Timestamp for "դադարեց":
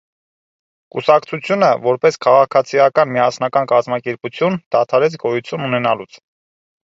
4.77-5.19